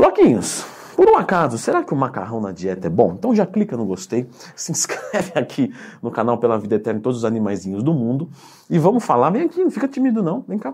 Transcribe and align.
Floquinhos, 0.00 0.64
por 0.96 1.10
um 1.10 1.18
acaso, 1.18 1.58
será 1.58 1.84
que 1.84 1.92
o 1.92 1.96
macarrão 1.96 2.40
na 2.40 2.52
dieta 2.52 2.86
é 2.86 2.90
bom? 2.90 3.12
Então 3.12 3.34
já 3.34 3.44
clica 3.44 3.76
no 3.76 3.84
gostei, 3.84 4.26
se 4.56 4.72
inscreve 4.72 5.32
aqui 5.34 5.74
no 6.02 6.10
canal 6.10 6.38
Pela 6.38 6.58
Vida 6.58 6.76
Eterna 6.76 7.00
todos 7.00 7.18
os 7.18 7.24
animaizinhos 7.26 7.82
do 7.82 7.92
mundo 7.92 8.26
e 8.70 8.78
vamos 8.78 9.04
falar, 9.04 9.28
vem 9.28 9.42
aqui, 9.42 9.62
não 9.62 9.70
fica 9.70 9.86
tímido 9.86 10.22
não, 10.22 10.42
vem 10.48 10.58
cá, 10.58 10.72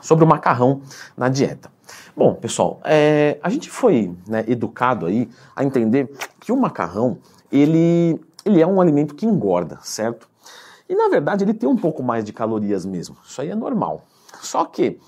sobre 0.00 0.22
o 0.22 0.28
macarrão 0.28 0.80
na 1.16 1.28
dieta. 1.28 1.72
Bom, 2.16 2.36
pessoal, 2.36 2.80
é, 2.84 3.36
a 3.42 3.50
gente 3.50 3.68
foi 3.68 4.14
né, 4.28 4.44
educado 4.46 5.06
aí 5.06 5.28
a 5.56 5.64
entender 5.64 6.08
que 6.38 6.52
o 6.52 6.56
macarrão, 6.56 7.18
ele, 7.50 8.20
ele 8.44 8.62
é 8.62 8.66
um 8.66 8.80
alimento 8.80 9.16
que 9.16 9.26
engorda, 9.26 9.80
certo? 9.82 10.28
E 10.88 10.94
na 10.94 11.08
verdade 11.08 11.42
ele 11.42 11.52
tem 11.52 11.68
um 11.68 11.76
pouco 11.76 12.00
mais 12.00 12.24
de 12.24 12.32
calorias 12.32 12.86
mesmo, 12.86 13.16
isso 13.26 13.40
aí 13.40 13.50
é 13.50 13.56
normal. 13.56 14.04
Só 14.40 14.64
que 14.64 15.00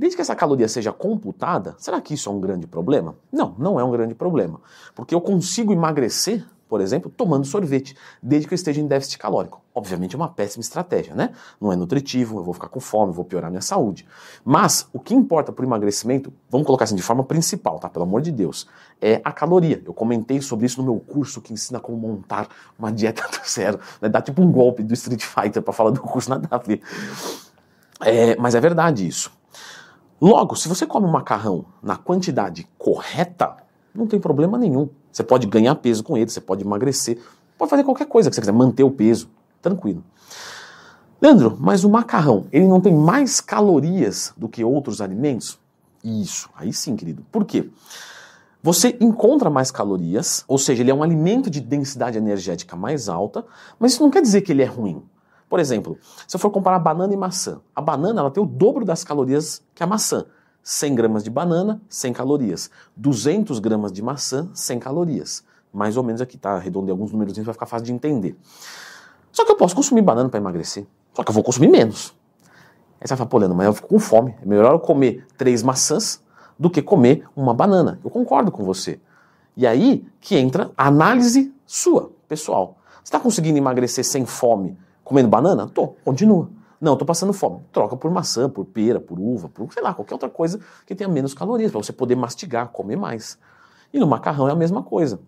Desde 0.00 0.16
que 0.16 0.22
essa 0.22 0.34
caloria 0.34 0.66
seja 0.66 0.94
computada, 0.94 1.74
será 1.76 2.00
que 2.00 2.14
isso 2.14 2.30
é 2.30 2.32
um 2.32 2.40
grande 2.40 2.66
problema? 2.66 3.16
Não, 3.30 3.54
não 3.58 3.78
é 3.78 3.84
um 3.84 3.90
grande 3.90 4.14
problema. 4.14 4.58
Porque 4.94 5.14
eu 5.14 5.20
consigo 5.20 5.74
emagrecer, 5.74 6.42
por 6.70 6.80
exemplo, 6.80 7.12
tomando 7.14 7.44
sorvete, 7.44 7.94
desde 8.22 8.48
que 8.48 8.54
eu 8.54 8.56
esteja 8.56 8.80
em 8.80 8.86
déficit 8.86 9.18
calórico. 9.18 9.60
Obviamente 9.74 10.14
é 10.14 10.16
uma 10.16 10.30
péssima 10.30 10.62
estratégia, 10.62 11.14
né? 11.14 11.34
Não 11.60 11.70
é 11.70 11.76
nutritivo, 11.76 12.38
eu 12.38 12.42
vou 12.42 12.54
ficar 12.54 12.68
com 12.68 12.80
fome, 12.80 13.12
vou 13.12 13.26
piorar 13.26 13.50
minha 13.50 13.60
saúde. 13.60 14.06
Mas 14.42 14.88
o 14.90 14.98
que 14.98 15.14
importa 15.14 15.52
para 15.52 15.62
o 15.62 15.68
emagrecimento, 15.68 16.32
vamos 16.48 16.66
colocar 16.66 16.84
assim 16.84 16.96
de 16.96 17.02
forma 17.02 17.22
principal, 17.22 17.78
tá? 17.78 17.90
Pelo 17.90 18.06
amor 18.06 18.22
de 18.22 18.32
Deus, 18.32 18.66
é 19.02 19.20
a 19.22 19.30
caloria. 19.30 19.82
Eu 19.84 19.92
comentei 19.92 20.40
sobre 20.40 20.64
isso 20.64 20.80
no 20.80 20.90
meu 20.90 20.98
curso 20.98 21.42
que 21.42 21.52
ensina 21.52 21.78
como 21.78 21.98
montar 21.98 22.48
uma 22.78 22.90
dieta 22.90 23.22
do 23.28 23.46
zero. 23.46 23.78
Né? 24.00 24.08
Dá 24.08 24.22
tipo 24.22 24.40
um 24.40 24.50
golpe 24.50 24.82
do 24.82 24.94
Street 24.94 25.22
Fighter 25.22 25.60
para 25.60 25.74
falar 25.74 25.90
do 25.90 26.00
curso, 26.00 26.30
nada 26.30 26.48
a. 26.50 26.60
É, 28.08 28.34
mas 28.36 28.54
é 28.54 28.60
verdade 28.62 29.06
isso. 29.06 29.38
Logo, 30.20 30.54
se 30.54 30.68
você 30.68 30.86
come 30.86 31.06
um 31.06 31.10
macarrão 31.10 31.64
na 31.82 31.96
quantidade 31.96 32.68
correta, 32.76 33.56
não 33.94 34.06
tem 34.06 34.20
problema 34.20 34.58
nenhum. 34.58 34.88
Você 35.10 35.22
pode 35.22 35.46
ganhar 35.46 35.74
peso 35.76 36.04
com 36.04 36.16
ele, 36.16 36.30
você 36.30 36.40
pode 36.40 36.62
emagrecer, 36.62 37.18
pode 37.56 37.70
fazer 37.70 37.84
qualquer 37.84 38.06
coisa 38.06 38.28
que 38.28 38.34
você 38.34 38.40
quiser, 38.40 38.52
manter 38.52 38.84
o 38.84 38.90
peso, 38.90 39.30
tranquilo. 39.62 40.04
Leandro, 41.22 41.56
mas 41.58 41.84
o 41.84 41.90
macarrão, 41.90 42.46
ele 42.52 42.66
não 42.66 42.80
tem 42.80 42.94
mais 42.94 43.40
calorias 43.40 44.32
do 44.36 44.48
que 44.48 44.64
outros 44.64 45.00
alimentos? 45.00 45.58
Isso, 46.02 46.48
aí 46.54 46.72
sim, 46.72 46.96
querido. 46.96 47.24
Por 47.30 47.44
quê? 47.44 47.70
Você 48.62 48.96
encontra 49.00 49.48
mais 49.48 49.70
calorias, 49.70 50.44
ou 50.46 50.58
seja, 50.58 50.82
ele 50.82 50.90
é 50.90 50.94
um 50.94 51.02
alimento 51.02 51.48
de 51.48 51.60
densidade 51.60 52.18
energética 52.18 52.76
mais 52.76 53.08
alta, 53.08 53.44
mas 53.78 53.92
isso 53.92 54.02
não 54.02 54.10
quer 54.10 54.20
dizer 54.20 54.42
que 54.42 54.52
ele 54.52 54.62
é 54.62 54.66
ruim. 54.66 55.02
Por 55.50 55.58
exemplo, 55.58 55.98
se 56.28 56.36
eu 56.36 56.38
for 56.38 56.48
comparar 56.50 56.78
banana 56.78 57.12
e 57.12 57.16
maçã, 57.16 57.60
a 57.74 57.80
banana 57.80 58.20
ela 58.20 58.30
tem 58.30 58.40
o 58.40 58.46
dobro 58.46 58.84
das 58.84 59.02
calorias 59.02 59.60
que 59.74 59.82
a 59.82 59.86
maçã. 59.86 60.24
100 60.62 60.94
gramas 60.94 61.24
de 61.24 61.30
banana, 61.30 61.82
100 61.88 62.12
calorias. 62.12 62.70
200 62.96 63.58
gramas 63.58 63.92
de 63.92 64.00
maçã, 64.00 64.48
100 64.54 64.78
calorias. 64.78 65.42
Mais 65.72 65.96
ou 65.96 66.04
menos 66.04 66.20
aqui, 66.20 66.38
tá? 66.38 66.52
Arredondei 66.52 66.92
alguns 66.92 67.10
números 67.10 67.36
para 67.36 67.52
ficar 67.52 67.66
fácil 67.66 67.86
de 67.86 67.92
entender. 67.92 68.36
Só 69.32 69.44
que 69.44 69.50
eu 69.50 69.56
posso 69.56 69.74
consumir 69.74 70.02
banana 70.02 70.28
para 70.28 70.38
emagrecer. 70.38 70.86
Só 71.14 71.24
que 71.24 71.30
eu 71.30 71.34
vou 71.34 71.42
consumir 71.42 71.68
menos. 71.68 72.14
Aí 73.00 73.08
você 73.08 73.08
vai 73.08 73.18
falar, 73.18 73.30
pô, 73.30 73.38
Leandro, 73.38 73.56
mas 73.56 73.66
eu 73.66 73.72
fico 73.72 73.88
com 73.88 73.98
fome. 73.98 74.36
É 74.40 74.46
melhor 74.46 74.72
eu 74.72 74.78
comer 74.78 75.26
três 75.36 75.64
maçãs 75.64 76.22
do 76.56 76.70
que 76.70 76.80
comer 76.80 77.26
uma 77.34 77.52
banana. 77.52 77.98
Eu 78.04 78.10
concordo 78.10 78.52
com 78.52 78.62
você. 78.62 79.00
E 79.56 79.66
aí 79.66 80.06
que 80.20 80.36
entra 80.36 80.70
a 80.76 80.86
análise 80.86 81.52
sua, 81.66 82.12
pessoal. 82.28 82.78
Você 82.98 83.08
está 83.08 83.18
conseguindo 83.18 83.58
emagrecer 83.58 84.04
sem 84.04 84.24
fome 84.24 84.78
Comendo 85.10 85.28
banana? 85.28 85.66
Tô, 85.66 85.88
continua. 86.04 86.48
Não, 86.80 86.96
tô 86.96 87.04
passando 87.04 87.32
fome. 87.32 87.58
Troca 87.72 87.96
por 87.96 88.08
maçã, 88.12 88.48
por 88.48 88.64
pera, 88.64 89.00
por 89.00 89.18
uva, 89.18 89.48
por 89.48 89.72
sei 89.72 89.82
lá, 89.82 89.92
qualquer 89.92 90.14
outra 90.14 90.30
coisa 90.30 90.60
que 90.86 90.94
tenha 90.94 91.10
menos 91.10 91.34
calorias, 91.34 91.72
para 91.72 91.82
você 91.82 91.92
poder 91.92 92.14
mastigar, 92.14 92.68
comer 92.68 92.94
mais. 92.94 93.36
E 93.92 93.98
no 93.98 94.06
macarrão 94.06 94.48
é 94.48 94.52
a 94.52 94.54
mesma 94.54 94.84
coisa. 94.84 95.18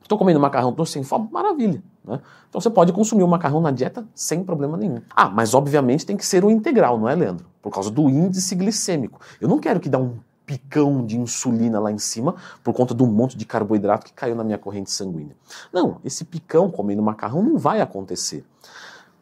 Estou 0.00 0.16
comendo 0.16 0.38
macarrão, 0.38 0.70
estou 0.70 0.86
sem 0.86 1.02
fome, 1.02 1.28
maravilha. 1.32 1.82
Né? 2.04 2.20
Então 2.48 2.60
você 2.60 2.70
pode 2.70 2.92
consumir 2.92 3.24
o 3.24 3.26
macarrão 3.26 3.60
na 3.60 3.72
dieta 3.72 4.06
sem 4.14 4.44
problema 4.44 4.76
nenhum. 4.76 5.02
Ah, 5.16 5.28
mas 5.28 5.52
obviamente 5.52 6.06
tem 6.06 6.16
que 6.16 6.24
ser 6.24 6.44
o 6.44 6.50
integral, 6.50 6.96
não 6.96 7.08
é, 7.08 7.16
Leandro? 7.16 7.44
Por 7.60 7.72
causa 7.72 7.90
do 7.90 8.08
índice 8.08 8.54
glicêmico. 8.54 9.20
Eu 9.40 9.48
não 9.48 9.58
quero 9.58 9.80
que 9.80 9.88
dê 9.88 9.96
um 9.96 10.14
picão 10.46 11.04
de 11.04 11.18
insulina 11.18 11.80
lá 11.80 11.90
em 11.90 11.98
cima 11.98 12.36
por 12.62 12.72
conta 12.72 12.94
do 12.94 13.04
monte 13.04 13.36
de 13.36 13.44
carboidrato 13.44 14.06
que 14.06 14.12
caiu 14.12 14.36
na 14.36 14.44
minha 14.44 14.58
corrente 14.58 14.92
sanguínea. 14.92 15.34
Não, 15.72 15.98
esse 16.04 16.24
picão 16.24 16.70
comendo 16.70 17.02
macarrão 17.02 17.42
não 17.42 17.58
vai 17.58 17.80
acontecer. 17.80 18.44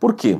Por 0.03 0.15
quê? 0.15 0.37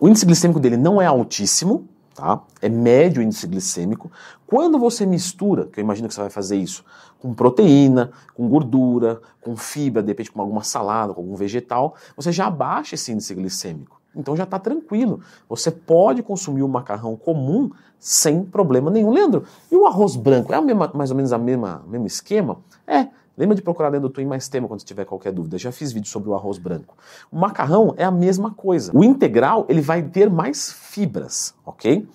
O 0.00 0.08
índice 0.08 0.24
glicêmico 0.24 0.60
dele 0.60 0.76
não 0.76 1.02
é 1.02 1.06
altíssimo, 1.06 1.88
tá? 2.14 2.40
É 2.62 2.68
médio 2.68 3.20
o 3.20 3.24
índice 3.24 3.44
glicêmico. 3.44 4.08
Quando 4.46 4.78
você 4.78 5.04
mistura, 5.04 5.66
que 5.66 5.80
eu 5.80 5.82
imagino 5.82 6.06
que 6.06 6.14
você 6.14 6.20
vai 6.20 6.30
fazer 6.30 6.58
isso, 6.58 6.84
com 7.18 7.34
proteína, 7.34 8.12
com 8.36 8.48
gordura, 8.48 9.20
com 9.40 9.56
fibra, 9.56 10.00
de 10.00 10.10
repente 10.10 10.30
com 10.30 10.40
alguma 10.40 10.62
salada, 10.62 11.12
com 11.12 11.22
algum 11.22 11.34
vegetal, 11.34 11.96
você 12.14 12.30
já 12.30 12.46
abaixa 12.46 12.94
esse 12.94 13.10
índice 13.10 13.34
glicêmico. 13.34 14.00
Então 14.14 14.36
já 14.36 14.44
está 14.44 14.60
tranquilo. 14.60 15.18
Você 15.48 15.72
pode 15.72 16.22
consumir 16.22 16.62
o 16.62 16.68
macarrão 16.68 17.16
comum 17.16 17.72
sem 17.98 18.44
problema 18.44 18.92
nenhum. 18.92 19.10
Leandro, 19.10 19.42
e 19.72 19.76
o 19.76 19.88
arroz 19.88 20.14
branco? 20.14 20.54
É 20.54 20.60
mesma, 20.60 20.92
mais 20.94 21.10
ou 21.10 21.16
menos 21.16 21.32
a 21.32 21.38
mesma 21.38 21.82
mesmo 21.88 22.06
esquema? 22.06 22.58
É, 22.86 23.08
Lembra 23.36 23.56
de 23.56 23.62
procurar 23.62 23.90
dentro 23.90 24.08
do 24.08 24.12
Twin 24.12 24.26
mais 24.26 24.48
tema 24.48 24.68
quando 24.68 24.82
tiver 24.82 25.04
qualquer 25.04 25.32
dúvida. 25.32 25.58
Já 25.58 25.72
fiz 25.72 25.92
vídeo 25.92 26.08
sobre 26.08 26.30
o 26.30 26.34
arroz 26.34 26.56
branco. 26.58 26.96
O 27.30 27.38
macarrão 27.38 27.92
é 27.96 28.04
a 28.04 28.10
mesma 28.10 28.52
coisa. 28.52 28.92
O 28.94 29.02
integral 29.02 29.66
ele 29.68 29.80
vai 29.80 30.02
ter 30.02 30.30
mais 30.30 30.72
fibras, 30.72 31.54
ok? 31.66 32.08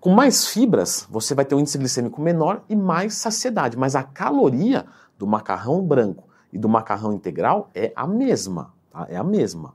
Com 0.00 0.10
mais 0.10 0.46
fibras, 0.48 1.06
você 1.10 1.34
vai 1.34 1.44
ter 1.44 1.54
um 1.54 1.60
índice 1.60 1.78
glicêmico 1.78 2.20
menor 2.20 2.62
e 2.68 2.74
mais 2.74 3.14
saciedade. 3.14 3.76
Mas 3.76 3.94
a 3.94 4.02
caloria 4.02 4.86
do 5.18 5.26
macarrão 5.26 5.82
branco 5.82 6.24
e 6.52 6.58
do 6.58 6.68
macarrão 6.68 7.12
integral 7.12 7.70
é 7.74 7.92
a 7.94 8.06
mesma, 8.06 8.72
tá? 8.90 9.06
É 9.08 9.16
a 9.16 9.24
mesma. 9.24 9.74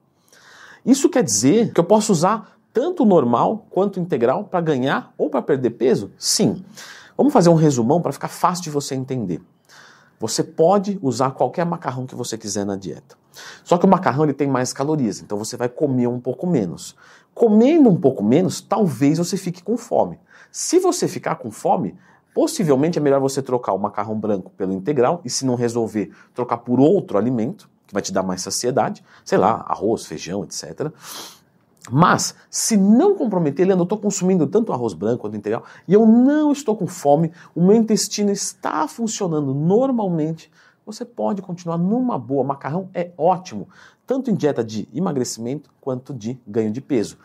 Isso 0.85 1.09
quer 1.09 1.23
dizer 1.23 1.73
que 1.73 1.79
eu 1.79 1.83
posso 1.83 2.11
usar 2.11 2.57
tanto 2.73 3.03
o 3.03 3.05
normal 3.05 3.65
quanto 3.69 3.97
o 3.97 3.99
integral 3.99 4.45
para 4.45 4.61
ganhar 4.61 5.13
ou 5.17 5.29
para 5.29 5.41
perder 5.41 5.71
peso? 5.71 6.11
Sim. 6.17 6.63
Vamos 7.15 7.33
fazer 7.33 7.49
um 7.49 7.55
resumão 7.55 8.01
para 8.01 8.11
ficar 8.11 8.29
fácil 8.29 8.63
de 8.63 8.69
você 8.69 8.95
entender. 8.95 9.41
Você 10.21 10.43
pode 10.43 10.99
usar 11.01 11.31
qualquer 11.31 11.65
macarrão 11.65 12.05
que 12.05 12.13
você 12.13 12.37
quiser 12.37 12.63
na 12.63 12.75
dieta. 12.75 13.17
Só 13.63 13.75
que 13.75 13.87
o 13.87 13.89
macarrão 13.89 14.23
ele 14.23 14.33
tem 14.33 14.47
mais 14.47 14.71
calorias, 14.71 15.19
então 15.19 15.35
você 15.35 15.57
vai 15.57 15.67
comer 15.67 16.05
um 16.05 16.19
pouco 16.19 16.45
menos. 16.45 16.95
Comendo 17.33 17.89
um 17.89 17.99
pouco 17.99 18.23
menos, 18.23 18.61
talvez 18.61 19.17
você 19.17 19.35
fique 19.35 19.63
com 19.63 19.75
fome. 19.77 20.19
Se 20.51 20.77
você 20.77 21.07
ficar 21.07 21.37
com 21.37 21.49
fome, 21.49 21.97
possivelmente 22.35 22.99
é 22.99 23.01
melhor 23.01 23.19
você 23.19 23.41
trocar 23.41 23.73
o 23.73 23.79
macarrão 23.79 24.15
branco 24.15 24.51
pelo 24.51 24.71
integral 24.73 25.21
e 25.25 25.29
se 25.29 25.43
não 25.43 25.55
resolver, 25.55 26.11
trocar 26.35 26.57
por 26.57 26.79
outro 26.79 27.17
alimento 27.17 27.67
que 27.87 27.93
vai 27.93 28.03
te 28.03 28.13
dar 28.13 28.21
mais 28.21 28.43
saciedade, 28.43 29.03
sei 29.25 29.39
lá, 29.39 29.65
arroz, 29.67 30.05
feijão, 30.05 30.43
etc. 30.43 30.93
Mas, 31.89 32.35
se 32.49 32.77
não 32.77 33.15
comprometer, 33.15 33.65
Leandro, 33.65 33.81
eu 33.81 33.85
estou 33.85 33.97
consumindo 33.97 34.45
tanto 34.45 34.71
arroz 34.71 34.93
branco 34.93 35.21
quanto 35.21 35.35
integral 35.35 35.63
e 35.87 35.93
eu 35.93 36.05
não 36.05 36.51
estou 36.51 36.75
com 36.75 36.85
fome, 36.85 37.31
o 37.55 37.61
meu 37.61 37.75
intestino 37.75 38.31
está 38.31 38.87
funcionando 38.87 39.53
normalmente, 39.53 40.51
você 40.85 41.03
pode 41.03 41.41
continuar 41.41 41.77
numa 41.77 42.19
boa. 42.19 42.43
Macarrão 42.43 42.89
é 42.93 43.11
ótimo, 43.17 43.67
tanto 44.05 44.29
em 44.29 44.35
dieta 44.35 44.63
de 44.63 44.87
emagrecimento 44.93 45.71
quanto 45.81 46.13
de 46.13 46.39
ganho 46.45 46.71
de 46.71 46.81
peso. 46.81 47.17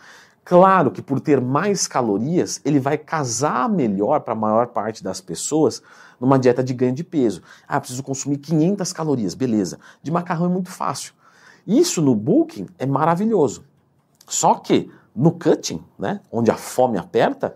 Claro 0.45 0.93
que 0.93 1.03
por 1.03 1.19
ter 1.19 1.41
mais 1.41 1.89
calorias, 1.89 2.61
ele 2.65 2.79
vai 2.79 2.97
casar 2.97 3.69
melhor 3.69 4.21
para 4.21 4.33
a 4.33 4.37
maior 4.37 4.69
parte 4.69 5.03
das 5.03 5.21
pessoas 5.21 5.83
numa 6.21 6.39
dieta 6.39 6.63
de 6.63 6.73
ganho 6.73 6.93
de 6.93 7.03
peso. 7.03 7.43
Ah, 7.67 7.81
preciso 7.81 8.03
consumir 8.03 8.39
500 8.39 8.93
calorias, 8.93 9.35
beleza. 9.35 9.79
De 10.03 10.11
macarrão 10.11 10.47
é 10.47 10.49
muito 10.49 10.71
fácil. 10.71 11.13
Isso 11.67 12.01
no 12.01 12.15
Booking 12.15 12.69
é 12.79 12.87
maravilhoso. 12.87 13.65
Só 14.27 14.55
que 14.55 14.91
no 15.15 15.33
cutting, 15.33 15.83
né, 15.99 16.21
onde 16.31 16.51
a 16.51 16.57
fome 16.57 16.99
aperta, 16.99 17.55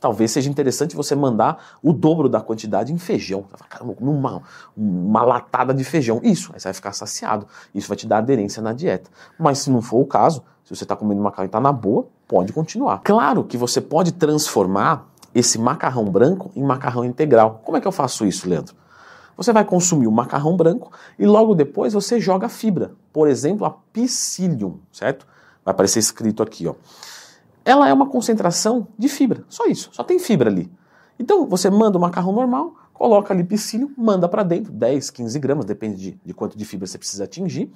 talvez 0.00 0.30
seja 0.30 0.50
interessante 0.50 0.96
você 0.96 1.14
mandar 1.14 1.76
o 1.82 1.92
dobro 1.92 2.28
da 2.28 2.40
quantidade 2.40 2.92
em 2.92 2.98
feijão. 2.98 3.44
Caramba, 3.68 3.94
uma, 4.00 4.42
uma 4.76 5.22
latada 5.22 5.72
de 5.72 5.84
feijão. 5.84 6.20
Isso, 6.22 6.50
aí 6.52 6.60
você 6.60 6.68
vai 6.68 6.74
ficar 6.74 6.92
saciado. 6.92 7.46
Isso 7.74 7.88
vai 7.88 7.96
te 7.96 8.06
dar 8.06 8.18
aderência 8.18 8.62
na 8.62 8.72
dieta. 8.72 9.10
Mas 9.38 9.58
se 9.58 9.70
não 9.70 9.80
for 9.80 9.98
o 9.98 10.06
caso, 10.06 10.42
se 10.64 10.74
você 10.74 10.84
está 10.84 10.96
comendo 10.96 11.22
macarrão 11.22 11.44
e 11.44 11.46
está 11.46 11.60
na 11.60 11.72
boa, 11.72 12.08
pode 12.26 12.52
continuar. 12.52 13.00
Claro 13.04 13.44
que 13.44 13.56
você 13.56 13.80
pode 13.80 14.12
transformar 14.12 15.08
esse 15.34 15.58
macarrão 15.58 16.04
branco 16.04 16.50
em 16.56 16.62
macarrão 16.62 17.04
integral. 17.04 17.60
Como 17.64 17.76
é 17.76 17.80
que 17.80 17.86
eu 17.86 17.92
faço 17.92 18.24
isso, 18.26 18.48
Leandro? 18.48 18.74
Você 19.36 19.52
vai 19.52 19.64
consumir 19.64 20.06
o 20.06 20.12
macarrão 20.12 20.56
branco 20.56 20.90
e 21.18 21.26
logo 21.26 21.54
depois 21.54 21.92
você 21.92 22.18
joga 22.18 22.48
fibra. 22.48 22.92
Por 23.12 23.28
exemplo, 23.28 23.66
a 23.66 23.70
psyllium, 23.92 24.80
certo? 24.90 25.26
Vai 25.66 25.72
aparecer 25.72 25.98
escrito 25.98 26.44
aqui, 26.44 26.68
ó. 26.68 26.74
Ela 27.64 27.88
é 27.88 27.92
uma 27.92 28.06
concentração 28.06 28.86
de 28.96 29.08
fibra, 29.08 29.44
só 29.48 29.66
isso, 29.66 29.90
só 29.92 30.04
tem 30.04 30.20
fibra 30.20 30.48
ali. 30.48 30.70
Então 31.18 31.44
você 31.48 31.68
manda 31.68 31.98
o 31.98 32.00
macarrão 32.00 32.30
normal, 32.30 32.76
coloca 32.94 33.34
ali 33.34 33.42
psyllium, 33.42 33.90
manda 33.98 34.28
para 34.28 34.44
dentro, 34.44 34.72
10, 34.72 35.10
15 35.10 35.38
gramas, 35.40 35.64
depende 35.64 35.96
de, 35.96 36.20
de, 36.24 36.32
quanto 36.32 36.56
de 36.56 36.64
fibra 36.64 36.86
você 36.86 36.96
precisa 36.96 37.24
atingir. 37.24 37.68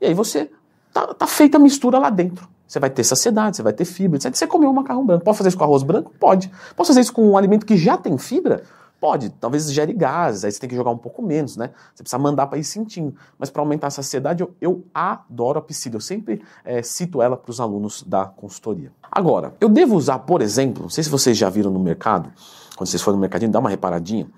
E 0.00 0.06
aí 0.06 0.14
você 0.14 0.50
tá, 0.92 1.14
tá 1.14 1.26
feita 1.28 1.58
a 1.58 1.60
mistura 1.60 1.96
lá 1.96 2.10
dentro. 2.10 2.48
Você 2.66 2.80
vai 2.80 2.90
ter 2.90 3.04
saciedade, 3.04 3.56
você 3.56 3.62
vai 3.62 3.72
ter 3.72 3.84
fibra, 3.84 4.16
etc. 4.16 4.34
Você 4.34 4.46
comeu 4.48 4.70
um 4.70 4.72
macarrão 4.72 5.06
branco. 5.06 5.24
Pode 5.24 5.38
fazer 5.38 5.50
isso 5.50 5.58
com 5.58 5.62
arroz 5.62 5.84
branco? 5.84 6.10
Pode. 6.18 6.50
Posso 6.74 6.88
fazer 6.88 7.02
isso 7.02 7.12
com 7.12 7.24
um 7.24 7.36
alimento 7.36 7.64
que 7.64 7.76
já 7.76 7.96
tem 7.96 8.18
fibra? 8.18 8.64
Pode, 9.02 9.30
talvez 9.30 9.72
gere 9.72 9.92
gases, 9.92 10.44
aí 10.44 10.52
você 10.52 10.60
tem 10.60 10.70
que 10.70 10.76
jogar 10.76 10.92
um 10.92 10.96
pouco 10.96 11.20
menos, 11.22 11.56
né? 11.56 11.70
Você 11.92 12.04
precisa 12.04 12.22
mandar 12.22 12.46
para 12.46 12.56
ir 12.56 12.62
sentindo. 12.62 13.16
Mas 13.36 13.50
para 13.50 13.60
aumentar 13.60 13.88
a 13.88 13.90
saciedade, 13.90 14.44
eu, 14.44 14.54
eu, 14.60 14.84
adoro 14.94 15.58
a 15.58 15.60
piscina. 15.60 15.96
Eu 15.96 16.00
sempre 16.00 16.40
é, 16.64 16.84
cito 16.84 17.20
ela 17.20 17.36
para 17.36 17.50
os 17.50 17.58
alunos 17.58 18.04
da 18.04 18.26
consultoria. 18.26 18.92
Agora, 19.10 19.54
eu 19.60 19.68
devo 19.68 19.96
usar, 19.96 20.20
por 20.20 20.40
exemplo, 20.40 20.84
não 20.84 20.88
sei 20.88 21.02
se 21.02 21.10
vocês 21.10 21.36
já 21.36 21.50
viram 21.50 21.72
no 21.72 21.80
mercado, 21.80 22.32
quando 22.76 22.88
vocês 22.88 23.02
forem 23.02 23.16
no 23.16 23.20
mercadinho, 23.22 23.50
dá 23.50 23.58
uma 23.58 23.70
reparadinha. 23.70 24.30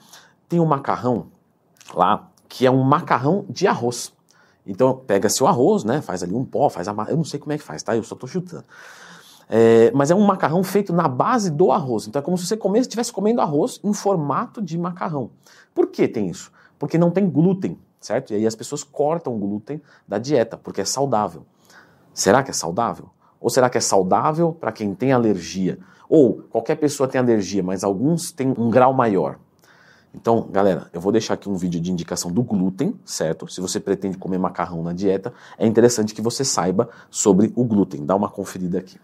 Tem 0.48 0.58
um 0.58 0.64
macarrão 0.64 1.26
lá 1.94 2.30
que 2.48 2.64
é 2.64 2.70
um 2.70 2.82
macarrão 2.82 3.44
de 3.50 3.66
arroz. 3.66 4.14
Então 4.66 4.96
pega-se 4.96 5.42
o 5.42 5.46
arroz, 5.46 5.84
né? 5.84 6.00
Faz 6.00 6.22
ali 6.22 6.32
um 6.32 6.42
pó, 6.42 6.70
faz 6.70 6.88
a 6.88 6.94
eu 7.10 7.18
não 7.18 7.24
sei 7.24 7.38
como 7.38 7.52
é 7.52 7.58
que 7.58 7.64
faz, 7.64 7.82
tá? 7.82 7.94
Eu 7.94 8.02
só 8.02 8.14
estou 8.14 8.26
chutando. 8.26 8.64
É, 9.48 9.90
mas 9.94 10.10
é 10.10 10.14
um 10.14 10.24
macarrão 10.24 10.62
feito 10.62 10.92
na 10.92 11.06
base 11.06 11.50
do 11.50 11.70
arroz. 11.70 12.06
Então 12.06 12.20
é 12.20 12.22
como 12.22 12.36
se 12.38 12.46
você 12.46 12.56
comesse, 12.56 12.88
estivesse 12.88 13.12
comendo 13.12 13.40
arroz 13.40 13.80
em 13.84 13.92
formato 13.92 14.62
de 14.62 14.78
macarrão. 14.78 15.30
Por 15.74 15.88
que 15.88 16.08
tem 16.08 16.28
isso? 16.28 16.50
Porque 16.78 16.98
não 16.98 17.10
tem 17.10 17.28
glúten, 17.28 17.78
certo? 18.00 18.32
E 18.32 18.36
aí 18.36 18.46
as 18.46 18.54
pessoas 18.54 18.82
cortam 18.82 19.34
o 19.34 19.38
glúten 19.38 19.80
da 20.06 20.18
dieta, 20.18 20.56
porque 20.56 20.80
é 20.80 20.84
saudável. 20.84 21.44
Será 22.12 22.42
que 22.42 22.50
é 22.50 22.54
saudável? 22.54 23.10
Ou 23.40 23.50
será 23.50 23.68
que 23.68 23.76
é 23.76 23.80
saudável 23.80 24.52
para 24.52 24.72
quem 24.72 24.94
tem 24.94 25.12
alergia? 25.12 25.78
Ou 26.08 26.42
qualquer 26.50 26.76
pessoa 26.76 27.08
tem 27.08 27.20
alergia, 27.20 27.62
mas 27.62 27.84
alguns 27.84 28.30
têm 28.30 28.54
um 28.56 28.70
grau 28.70 28.92
maior. 28.92 29.38
Então, 30.14 30.46
galera, 30.48 30.88
eu 30.92 31.00
vou 31.00 31.10
deixar 31.10 31.34
aqui 31.34 31.48
um 31.48 31.56
vídeo 31.56 31.80
de 31.80 31.90
indicação 31.90 32.30
do 32.30 32.42
glúten, 32.42 32.94
certo? 33.04 33.48
Se 33.48 33.60
você 33.60 33.80
pretende 33.80 34.16
comer 34.16 34.38
macarrão 34.38 34.80
na 34.80 34.92
dieta, 34.92 35.34
é 35.58 35.66
interessante 35.66 36.14
que 36.14 36.22
você 36.22 36.44
saiba 36.44 36.88
sobre 37.10 37.52
o 37.56 37.64
glúten. 37.64 38.06
Dá 38.06 38.14
uma 38.14 38.28
conferida 38.28 38.78
aqui. 38.78 38.96